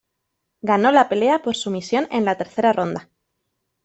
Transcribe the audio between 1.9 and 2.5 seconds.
en la